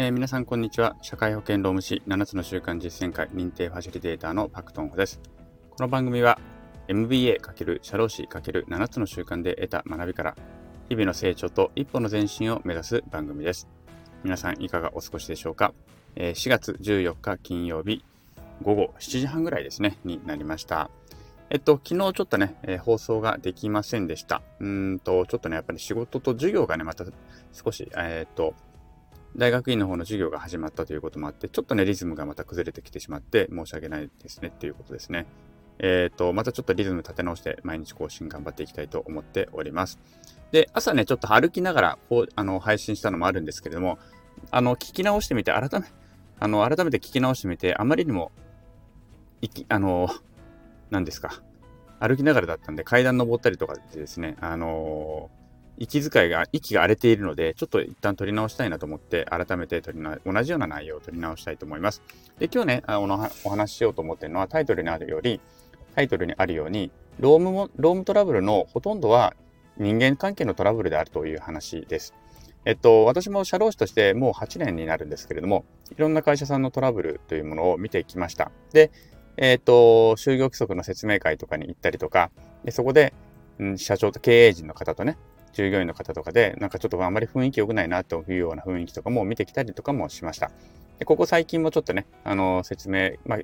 [0.00, 0.94] えー、皆さんこんにちは。
[1.02, 5.20] 社会保険労務士7つの習慣実践会認定ファシリテーターのパクトンホです。
[5.70, 6.38] この番組は
[6.86, 10.36] MBA× 社労士 ×7 つの習慣で得た学びから
[10.88, 13.66] 日々の成長と一歩の前進を目指す番組です。
[14.22, 15.74] 皆さんいかがお過ごしでしょうか、
[16.14, 18.04] えー、4月14日金曜日
[18.62, 20.92] 午後7時半ぐらいですね、になりました。
[21.50, 24.42] えっと、昨日ちょっとね、えー、放送ができませんでした。
[24.60, 27.04] うんと、ちょっとね、やっぱり仕事と授業がね、また
[27.52, 28.54] 少し、えー、っと、
[29.38, 35.26] 大学院の方の授業が始まったということもあって、ちょっとね、リズムがまた崩れてきてしまって、申し訳ないですねっていうことですね。
[35.78, 40.00] えっ、ー、と、またちょっとリズム立て直して毎日更新頑張っていきたいと思っております。
[40.50, 44.00] で、朝ね、ちょっと歩きながらこうあの配信したのもあるんですけれども、
[44.50, 45.86] あの、聞き直してみて、改め、
[46.40, 48.32] あの、改めて聞き直してみて、あまりにも、
[49.40, 50.08] いき、あの、
[50.90, 51.42] 何ですか。
[52.00, 55.30] 歩きながらだったんで、階段登ったりとかでですね、あの
[55.78, 62.02] 息遣いが、息が荒れているので、ちょっと一旦取り直したいなと思って、改めて取りな同じような内容を取り直したいと思います。
[62.38, 65.40] で、今日ね、あのお話ししようと思っているのは、タイトルにあるより、
[65.94, 69.34] タイトルにあるように、ロームも、ロームトラブルのほとんどは
[69.76, 72.14] 人間関係のトラブルであるという話です。
[72.64, 78.50] えっと、私も社労士としてもう8年になるんですけれども、いろんな会社さんのトラブルというものを見てきました。
[78.72, 78.90] で、
[79.36, 82.30] えっと、就業規則の説明会とかに行ったりとか、
[82.64, 83.14] でそこで、
[83.58, 85.16] うん、社長と経営陣の方とね、
[85.58, 90.52] 従業員の方とかで、なんかちょっとあんまり雰囲気良くないなというような雰囲気とかも見てきたりとかもしました。
[91.00, 93.38] でここ最近もちょっとね、あの、説明、まあ、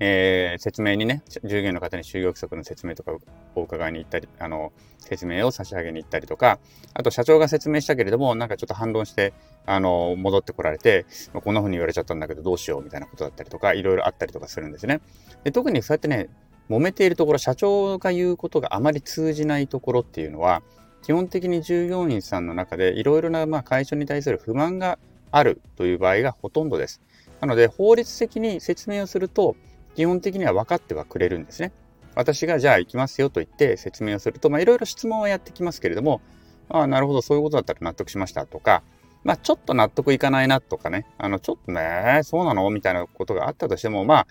[0.00, 3.18] えー、説明にね、従業員の方に就業規則の説明とかを
[3.56, 6.60] お伺いに行ったり、あの、説明を差し上げに行ったりとか、
[6.94, 9.34] あと社長が説明したけれども、なんかちょっと反論して、
[9.66, 15.02] あの、戻ってこられてま、こんな風に言われちゃったんだけどどうしようみたいなことだったりとか、いろいろあったりとかするんですね。
[15.44, 16.30] で特にそうやってね、
[16.68, 20.62] 揉めているところ、社長が言うことがあまり通じないところっていうのは、
[21.02, 24.98] 基本的に従業員さんの中でいろいろなまあ会社に対する不満が
[25.30, 27.00] あるという場合がほとんどです。
[27.40, 29.56] なので、法律的に説明をすると、
[29.94, 31.72] 基本的には分かってはくれるんですね。
[32.14, 36.20] 私がじゃあ行きますよと言って説明をすると、いろいろ質問はやってきますけれども、
[36.68, 38.82] ああ、なるほど、そういうことだったら納得しましたとか、
[39.24, 42.68] まあちょっと納得いかないなとかね、あの、ちょっとね、そうなの？
[42.70, 44.26] みたいなことがあったとしても、まあ、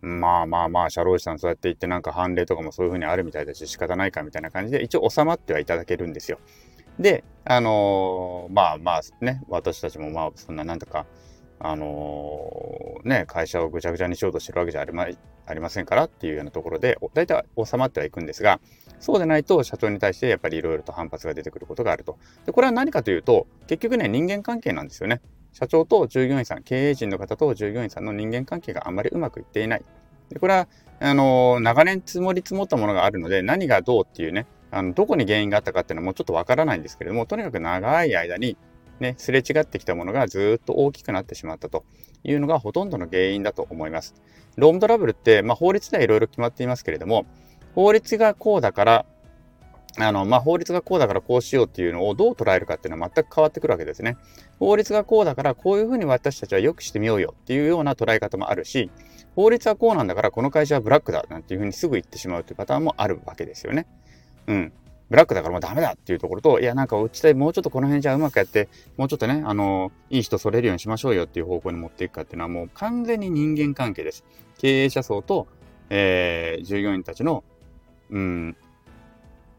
[0.00, 6.38] まあまあまあ、社労士さんそうやって言ってなんか判例とかもそういうふうにあるみたいだし仕方ないかみたいな感じで一応収まってはいただけるんですよ。
[6.98, 11.06] で、あのー、まあまあね、私たちもまあそんななんとか、
[11.58, 15.06] あのー、ね、会社をぐちゃぐちゃにしようとしてるわけじゃありま
[15.46, 18.60] ありませんからっていうようなところで、大体収まってはいくんですが、
[18.98, 22.18] そうでないと社長に対してやっぱりいろいろと反発が出てくることがあると。
[22.46, 25.20] で、これは何かというと、結局ね、人間関係なんですよね。
[25.58, 29.84] 社長と従業員さん、経営陣の方と従業員さんの人間関係があまりうまくいっていない。
[30.28, 30.68] でこれは、
[31.00, 38.58] あの、長年積もり積もったものがあるので、何がどうっていうね、あのどこに原因があったかっていうのはもうちょっとわからないんですけれども、とにかく長い間に、
[39.00, 41.86] ね、すれ違ってきたものがずっと大きくなってしまったと
[42.22, 44.14] いうのがほとんどの原因だと思います。
[44.56, 47.24] ロームトラブルって、まあ、法律ではいろいろ決まっていますけれども、
[47.74, 49.06] 法律がこうだから
[49.98, 54.16] あの、まあ、法律がこうだからこうしようっていうのをどう捉えるかっていうのは全く変わってくるわけですね。
[54.58, 58.90] 法律がこうだからこういうふうに私たちは良くしてみようよっていうような捉え方もあるし、
[59.34, 63.86] 法律はこうなんだからこの会社はブラックだなんていうふうにすぐ言ってしまうというパターンもあるわけですよね。
[64.46, 64.72] うん。
[65.08, 74.24] ブラックだからもうダメだっていうところと、いや、なんかうちでもうちょっとこの辺じゃうまくやって、もうちょっとね、あの、いい人それるようにしましょうよっていう方向に持っていくかっていうのはもう完全に人間関係です。
[74.58, 75.46] 経営者層と、
[75.90, 77.44] えー、従業員たちの、
[78.10, 78.56] うん、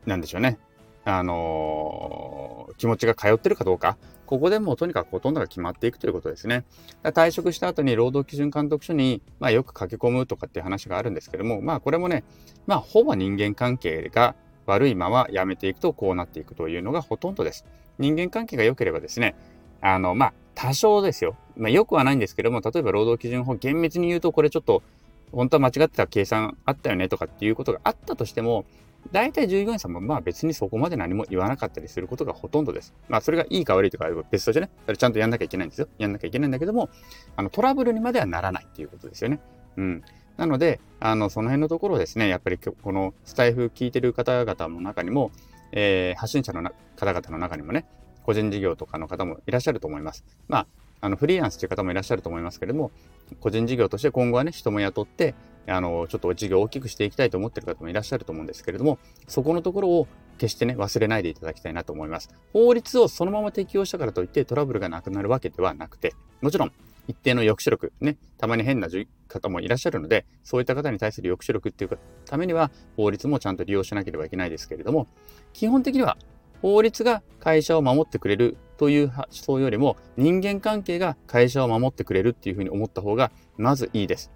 [0.07, 0.57] なんでしょうね。
[1.03, 6.66] あのー、気持ちが通ってるかどうか、ここでもうとにかくほとんどが決まっていくということですね。
[7.03, 12.23] 退職した後に労働基準監督署に、まあ、よく駆け込むとかっていう話があるんですけども、まあこれもね、
[12.66, 14.35] まあほぼ人間関係が
[14.66, 17.66] 悪いままやめていくとこうなっていくというのがほとんどです。
[18.00, 19.35] 人間関係が良ければですね、
[19.81, 21.38] あの、まあ多少ですよ。
[21.56, 24.84] まあよくはないんですけども、例えば労働基準法厳密に言うとこれちょっと
[25.31, 28.66] 本当は間違ってた計算あったよねとかっていうことがあったとしても、
[29.12, 32.94] 大体従業員さんもまあ別にそこまで何も言わなかったりすることがほとんどです。
[33.09, 35.88] まあそれがいいか悪いとか別としてね、それちゃんとやんなきゃいけないんですよ。
[35.98, 36.89] やんなきゃいけないんだけども、
[37.36, 39.39] あのトラブルにまではならないっていうことですよね。
[39.77, 40.04] うん。
[40.38, 45.31] なので、あの、その辺のところですね、やっぱりこのスタイフ聞いてる方々の中にも、
[45.71, 46.62] えー、発信者の
[46.95, 47.86] 方々の中にもね、
[48.24, 50.24] 個人事業とかの方もいらっしゃると思います。
[50.48, 50.68] まあ、
[51.00, 52.92] あのフリーランスという方もいらっしゃると思いますけれども、
[53.39, 55.33] 個人事業として今後はね、人も雇って、
[55.67, 62.29] あの、ちょっと事業を大きくしていきたいと思ってる方もいらっしゃると思うんですけれども、そこのところを決してね、忘れないでいただきたいなと思います。
[62.53, 66.71] 法律をそのまま適用したからといってトラブルがなくなるわけではなくて、もちろん、
[67.07, 68.89] 一定の抑止力、ね、たまに変な
[69.27, 75.07] 方もいらっしゃるので、そういった方に対する抑止力っていうためには、法律もちゃんと利用しなければいけないですけれども、
[75.53, 76.17] 基本的には
[76.61, 84.31] 法律が会社を守ってくれるという発想よりも人間関係が会社を守ってくれるっていうふうに思った方がまずいいです。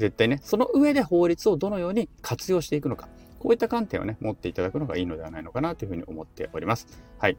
[0.00, 3.10] 絶対ね、その上で法律をどのように活用していくのか。
[3.38, 6.86] こういった観点をね、持っていただくのがいいのではないのかなというふうに思っております。
[7.18, 7.36] はい。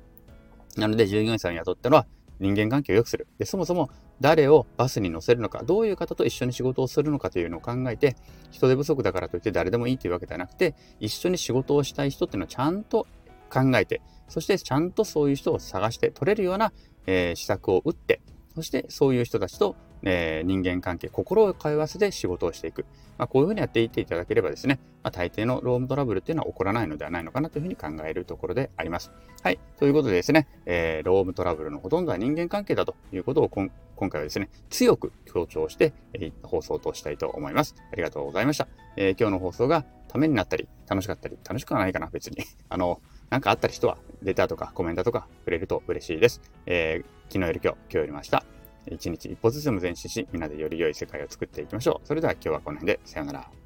[0.77, 2.05] なので、従業員さんに雇ったのは、
[2.39, 3.27] 人間関係を良くする。
[3.39, 8.15] で、そもそも誰をバスに乗せるのか、どういう方と一緒に仕事をするのかというのを考えて、
[8.51, 13.07] 人手不足だからといって誰でもいいというわけではなくて、一緒に仕事をしたい人っていうのをちゃんと
[13.51, 16.71] 考えて、そしてちゃんとそういう人を探して取れるような、
[17.07, 18.21] えー、施策を打って、
[18.55, 22.85] そしてそういう人たちとえー、人間関係、心を通わせて仕事をしていく。
[23.17, 29.11] まあ、こういうふうにやっていっていただければですね、まあ、大抵のロームトラブルっていうのは起こらないのではないのかなというふうに考えるところであります。
[29.43, 29.59] はい。
[29.77, 33.69] ということでですね、えー、ロームトラブルのほとんどは人間関係だということを今
[34.09, 37.75] 回はですね、強く強調して、えー、放送としたいと思います。
[37.91, 38.67] ありがとうございました。
[38.97, 42.37] えー、今日の放送がためになったり、楽しかったり、楽しくはないかな、別に。
[42.69, 46.41] あの、なんかあったり人は、レターとかコメントとかくれると嬉しいです。
[46.65, 48.50] えー、昨日より今日、今日よりました。
[48.89, 52.07] 一日一歩ずつでも前進し、みんなでより良い世界を作っていきましょう。
[52.07, 53.60] それでは今日はこの辺で、さようなら。